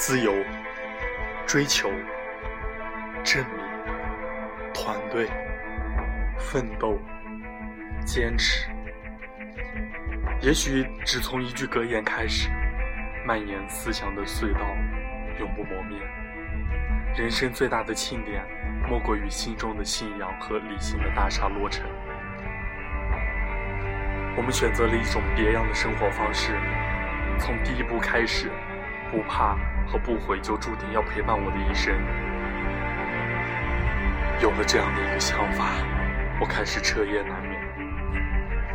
[0.00, 0.34] 自由、
[1.46, 1.90] 追求、
[3.22, 3.62] 证明、
[4.72, 5.28] 团队、
[6.38, 6.98] 奋斗、
[8.06, 8.66] 坚持。
[10.40, 12.48] 也许只从一句格言开始，
[13.26, 14.60] 蔓延思想的隧道
[15.38, 15.98] 永不磨灭。
[17.14, 18.42] 人生最大的庆典，
[18.88, 21.84] 莫过于心中的信仰和理性的大厦落成。
[24.34, 26.54] 我们选择了一种别样的生活方式，
[27.38, 28.50] 从第一步开始，
[29.10, 29.56] 不怕
[29.86, 31.92] 和不悔就注定要陪伴我的一生。
[34.40, 35.64] 有了这样的一个想法，
[36.40, 37.60] 我开始彻夜难眠，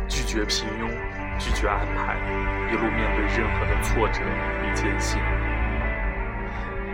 [0.06, 0.88] 拒绝平庸，
[1.38, 2.16] 拒绝安排，
[2.70, 4.20] 一路面对任何的挫折
[4.62, 5.20] 与艰辛。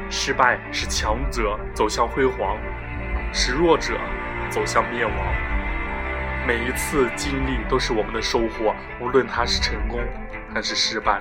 [0.08, 2.56] 失败是强者走向辉煌，
[3.32, 3.98] 使弱者
[4.48, 5.14] 走向灭亡。
[6.46, 10.00] 每一次经历都是我们的收获，无论它是成功
[10.54, 11.20] 还是失败。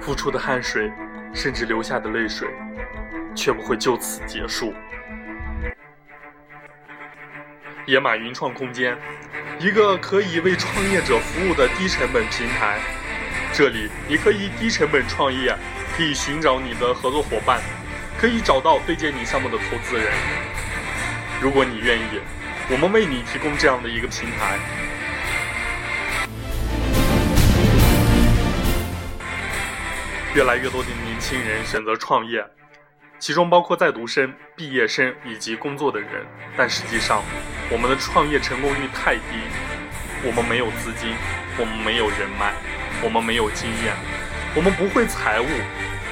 [0.00, 0.90] 付出的汗水，
[1.34, 2.48] 甚至流下的泪水，
[3.34, 4.72] 却不会就此结束。
[7.86, 8.96] 野马云创空间，
[9.58, 12.78] 一个可以为创业者服务的低成本平台。
[13.52, 15.56] 这里你可以低成本创业，
[15.96, 17.60] 可以寻找你的合作伙伴，
[18.18, 20.12] 可以找到对接你项目的投资人。
[21.40, 22.20] 如果你愿意。
[22.68, 24.58] 我们为你提供这样的一个平台。
[30.36, 32.44] 越来越多的年轻人选择创业，
[33.18, 36.26] 其中包括在读生、毕业生以及工作的人。
[36.54, 37.24] 但实际上，
[37.70, 39.22] 我们的创业成功率太低。
[40.22, 41.14] 我们没有资金，
[41.58, 42.52] 我们没有人脉，
[43.02, 43.94] 我们没有经验，
[44.54, 45.46] 我们不会财务，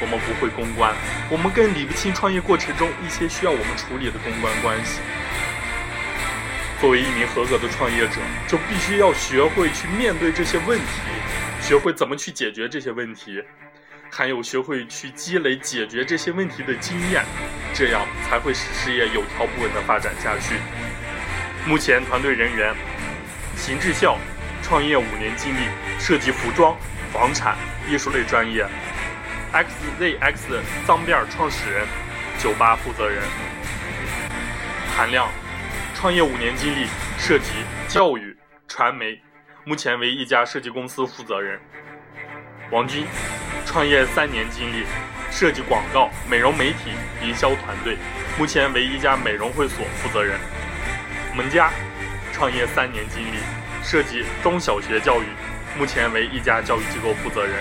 [0.00, 0.94] 我们不会公关，
[1.28, 5.00] 我们更理不清创业过程中一些需要我们处理的公关关系。
[6.80, 8.16] 作为一名合格的创业者，
[8.48, 11.12] 就必须要学会去面对这些问题，
[11.60, 13.42] 学会怎么去解决这些问题，
[14.16, 17.24] 还有学会去积累解决这些问题的经验，
[17.74, 20.54] 这样才会使事业有条不紊地发展下去。
[21.66, 22.72] 目前团队人员：
[23.56, 24.16] 邢志孝，
[24.62, 25.66] 创业五年经历，
[25.98, 26.76] 设计服装、
[27.12, 27.56] 房产、
[27.90, 28.64] 艺术类专业
[29.52, 31.84] ；XZX 脏辫创始人，
[32.38, 33.20] 酒吧负责人；
[34.96, 35.28] 韩亮。
[35.92, 36.86] 创业五年经历，
[37.18, 37.50] 涉及
[37.88, 38.36] 教育、
[38.68, 39.20] 传媒，
[39.64, 41.58] 目前为一家设计公司负责人。
[42.70, 43.06] 王军，
[43.66, 44.84] 创业三年经历，
[45.30, 46.90] 设计广告、美容媒体
[47.22, 47.96] 营销团队，
[48.38, 50.38] 目前为一家美容会所负责人。
[51.34, 51.70] 蒙佳，
[52.32, 53.38] 创业三年经历，
[53.82, 55.26] 设计中小学教育，
[55.76, 57.54] 目前为一家教育机构负责人。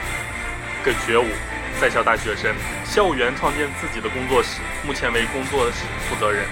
[0.84, 1.26] 耿学武，
[1.80, 2.54] 在校大学生，
[2.84, 6.46] 校园创建自己的工作室，目前为工作室负责人。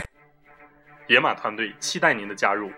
[1.07, 2.71] 野马团队期待您的加入。